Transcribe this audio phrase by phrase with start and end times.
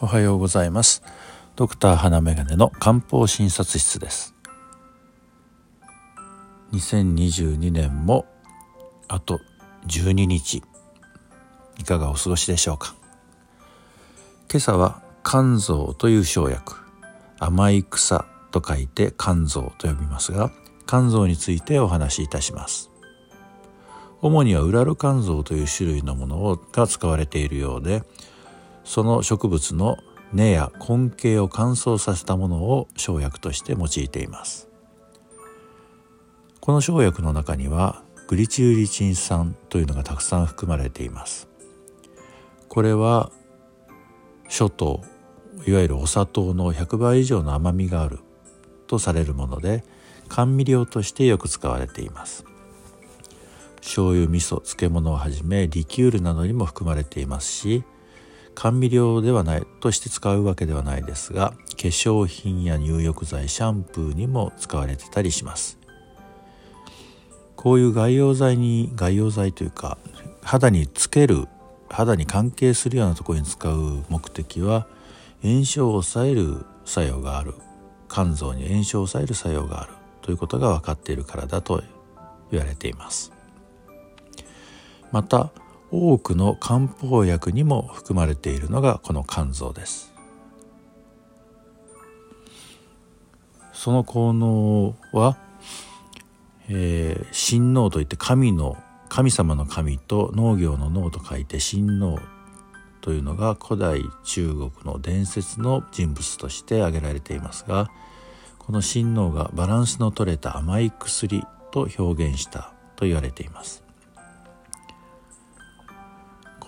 [0.00, 1.02] おはようございます。
[1.56, 4.32] ドクター花眼鏡の漢方診察室です。
[6.70, 8.24] 2022年も
[9.08, 9.40] あと
[9.88, 10.62] 12日
[11.78, 12.94] いかがお過ごしでしょうか。
[14.48, 16.76] 今朝は肝臓という生薬
[17.40, 20.52] 甘い草と書いて肝臓と呼びますが
[20.86, 22.92] 肝臓についてお話しいたします。
[24.22, 28.04] 主にはウラル肝臓という種類のものが使われているようで
[28.88, 29.98] その植物の
[30.32, 34.66] 根や根茎を乾燥させたものを生薬として用いています。
[36.58, 41.50] この生薬の中にはグリチウリチン酸というのがたくさん含まれています。
[42.68, 43.30] これは
[44.48, 45.02] 諸糖
[45.66, 48.20] いわゆるお砂糖の100倍以上の甘みがある
[48.86, 49.84] とされるもので
[50.30, 52.46] 甘味料としてよく使われています。
[53.82, 57.84] 醤油味噌漬物をはじめリキュールなどにも含まれていますし
[58.60, 65.78] 甘味料ではないとして使うわけではないですが化粧品や入浴剤シャンプーにも使われてたりします。
[67.54, 69.96] こういう外用剤に外用剤というか
[70.42, 71.46] 肌につける
[71.88, 74.88] 肌に関係するようなところに使う目的は
[75.40, 77.54] 炎症を抑える作用がある。
[78.10, 79.92] 肝臓に炎症を抑える作用がある。
[80.22, 81.82] ということが分かっているからだと
[82.50, 83.32] 言われています。
[85.12, 85.50] また
[85.90, 90.12] 多くの漢方薬にも含まれているのがこの肝臓です。
[93.72, 95.36] その効能は、
[96.68, 98.76] えー、神農といって神の
[99.08, 102.18] 神様の神と農業の農と書いて神農
[103.00, 107.90] というのが古代中国の伝説の人物として挙げられていますが
[108.58, 113.87] この神農がバランスの取れた甘い薬と表現したと言われています。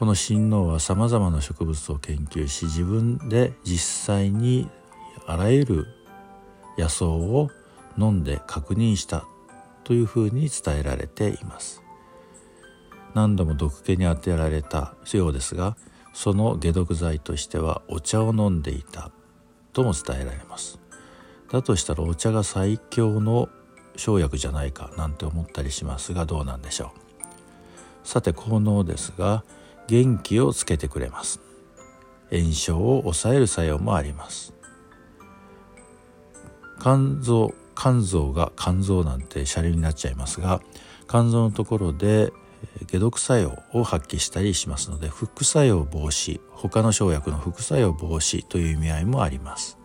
[0.00, 4.66] この親王はさまざまな植物を研究し自分で実際に
[5.26, 5.86] あらゆる
[6.78, 7.50] 野草を
[7.98, 9.26] 飲んで確認した
[9.84, 11.82] というふうに伝えられています。
[13.12, 15.76] 何度も毒気に当てられたようですが
[16.14, 19.10] その解毒剤としてはお茶を飲んでいた
[19.74, 20.80] とも伝えられます。
[21.52, 23.50] だとしたらお茶が最強の
[23.96, 28.08] 生薬じゃないかなんて思ったりしますがどうなんでしょう。
[28.08, 29.44] さて効能ですが
[29.90, 31.40] 元気をつけてくれます。
[32.30, 34.54] 炎症を抑える作用もあります。
[36.80, 40.60] 肝臓肝臓が肝臓なんてシャレになっちゃいますが
[41.08, 42.32] 肝臓のところで
[42.88, 49.76] 解毒作用を発揮したりしますので副作用防止他の生薬の副作用防止という意味合いもあります。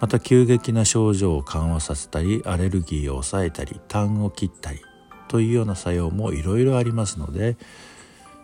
[0.00, 4.82] また急激な症状を緩和させたりアレルギーを抑えたり痰を切ったり
[5.28, 7.56] というような作用もいろいろありますので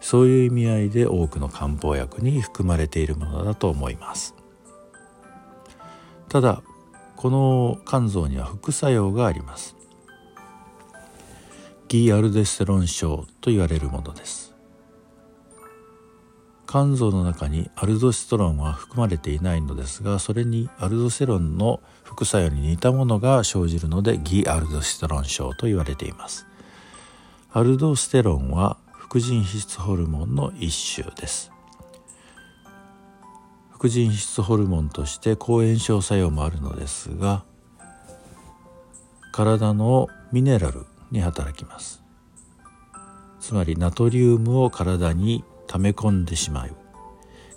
[0.00, 4.34] そういう意味合いで多くの漢方薬に含まれているものだと思います。
[6.28, 6.62] ただ
[7.16, 9.76] この肝臓には副作用があります。
[11.88, 14.54] ギアルデステロン症と言われるものです。
[16.70, 26.46] 肝臓の中にアルドステロンは含まれていないのですがそれにアルドステロンの副作用に似たものが生じるのでギアルドステロン症と言われています。
[27.50, 28.76] アルドステロンは
[29.08, 31.50] 副腎皮質ホルモンの一種です。
[33.70, 37.42] 副腎皮質ホルモンとして抗炎症作用もあるのですが
[39.32, 42.02] 体のミネラルに働きます。
[43.40, 46.76] つまりナトリウムを体に溜め込んでしまう。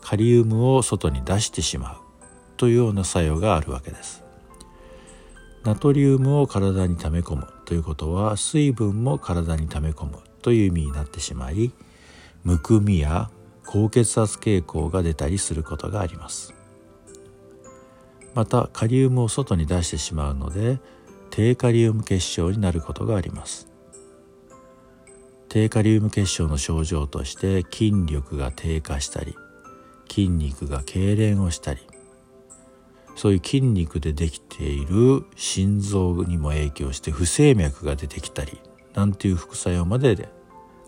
[0.00, 1.96] カリウムを外に出してしまう。
[2.58, 4.22] というような作用があるわけです。
[5.64, 10.29] ナトリウムを体に溜め込むということは水分も体に溜め込む。
[10.40, 11.72] という意味になってしまい
[12.44, 13.30] むくみや
[13.66, 16.54] 高血圧傾向が出たりすることがあります。
[18.34, 20.78] またカリウムを外に出してしまうので
[21.30, 23.68] 低カリウム結晶になることがあります。
[25.48, 29.34] 低カリウム結晶の症状として筋力が低下したり
[30.08, 31.80] 筋肉が痙攣をしたり
[33.16, 38.60] そういう筋肉でできている心臓にも影響して不整脈が出てきたり
[38.94, 40.28] なんていう副作用までで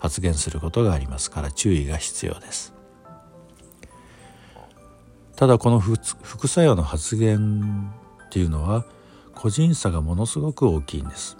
[0.00, 2.74] 発現することがありますから注意が必要です。
[5.36, 7.38] ただこの副作用の発現
[8.26, 8.84] っていうのは
[9.34, 11.36] 個人差がものすごく大きいんです。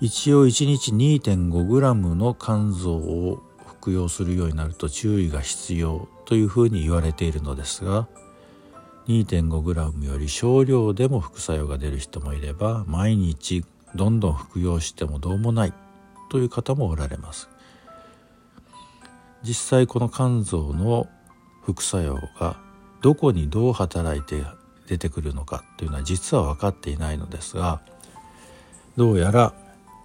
[0.00, 8.08] 一応1日 2.5g の肝臓を服用するようになると注意が必要というふうに言われているのですが
[9.10, 13.64] 2.5g より少量でも副作用が出る人もいれば毎日
[13.96, 15.72] どんどん服用してもどうもない
[16.30, 17.48] という方もおられます。
[19.42, 21.08] 実際この肝臓の
[21.64, 22.56] 副作用が
[23.00, 24.44] どこにどう働いて
[24.86, 27.80] 出てくるのかというのは実は分かっていないのですが
[28.96, 29.54] どうやら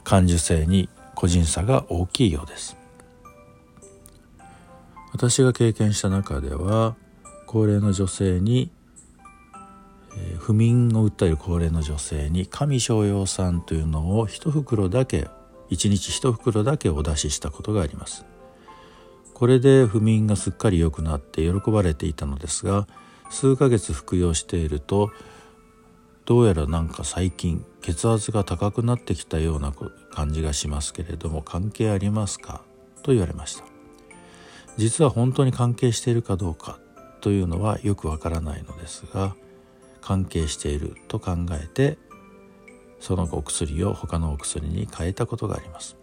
[0.04, 2.75] 感受性に個人差が大きいようです。
[5.12, 6.96] 私が経験した中では
[7.46, 8.69] 高齢の女性に、
[10.38, 15.27] 不眠を訴える高齢の女性に上昇陽酸というのを一袋だけ
[15.71, 18.25] 1日1袋だけお出ししたことがあります。
[19.33, 22.88] これで不眠がすっかり良くなって喜ばれていたのですが
[23.29, 25.12] 数ヶ月服用していると
[26.23, 29.73] どうやらなんか最近血圧が高くなってきたような
[30.11, 32.61] 感じがしますけれども関係ありますか？
[33.03, 33.65] と言われました。
[34.77, 36.79] 実は本当に関係しているかどうか
[37.19, 39.35] というのはよくわからないのですが
[40.06, 41.98] 関係していると考えて
[43.00, 45.98] そのお薬を他のお薬に変えたことがあります。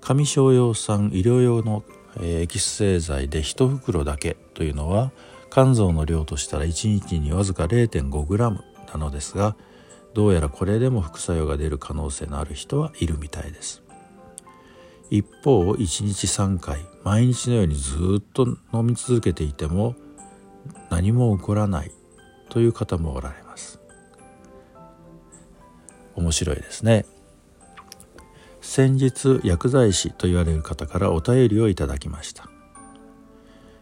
[0.00, 1.84] 上昇用酸医療用の
[2.20, 5.12] エキス製剤で1袋だけというのは
[5.50, 8.38] 肝臓の量としたら1日にわずか 0.5g
[8.92, 9.56] なのですが
[10.14, 13.82] どうやらこれでも副作用が出る可能性のある人はいるみたいです。
[15.10, 19.94] 一方1日3回毎日のようにずっと飲み続けていても
[20.90, 21.92] 何も起こらない。
[22.48, 23.80] という方もおられます。
[26.14, 27.06] 面白いですね。
[28.60, 32.48] 先日薬剤師と言われる方からお便りをいただきました。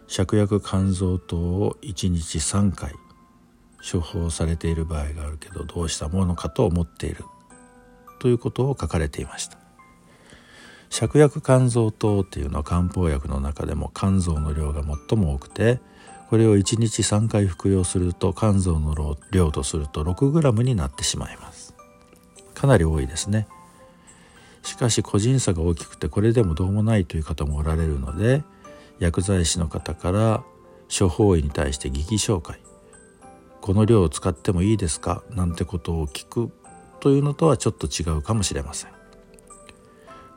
[0.08, 2.92] 芍薬肝臓糖を1日3回
[3.90, 7.24] 処方されている場合があるけどどうしたものかと思っている。
[8.18, 9.58] ということを書かれていました。
[10.90, 15.80] 芍薬肝臓糖っていうのは漢方薬の中でも肝臓の量が最も多くて
[16.28, 21.74] これを1日3回服用すると肝臓の量とすると 6g になってしまいます。
[22.54, 23.46] かなり多いですね。
[24.62, 28.42] しかし個人差が大きくてこれでもどうもないという方もおられるので
[28.98, 30.42] 薬剤師の方から
[30.88, 32.60] 処方医に対して疑義紹介。
[33.60, 35.22] この量を使ってもいいですか？
[35.30, 36.50] なんてことを聞く
[37.00, 38.90] というのとはちょっと違うかもしれません。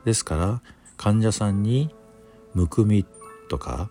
[0.04, 0.62] ですから
[0.96, 1.94] 患者さんに
[2.54, 3.04] むくみ
[3.48, 3.90] とか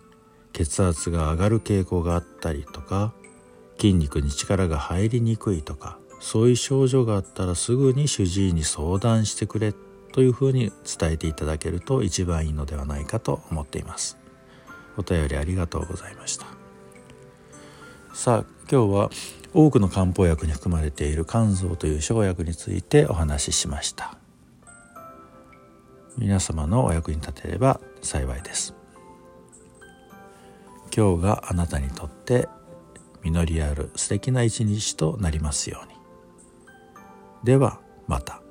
[0.52, 3.12] 血圧が上がる傾向があったりとか
[3.78, 9.72] 筋肉に力が入りにくいとかそういう症状があったらすぐに主治医に相談してくれ
[10.12, 14.18] というふうに伝えていただけると一番いいのではないかと思っています。
[14.96, 16.46] お便りありがとうございました。
[18.12, 19.10] さあ今日は
[19.54, 24.16] 多くの漢方薬に含まれている肝臓という生薬についてお話ししました。
[26.18, 28.79] 皆様のお役に立てれば幸いです。
[30.94, 32.48] 今日があなたにとって
[33.22, 35.94] 実りある素敵な一日となりますように
[37.44, 38.42] ではまた。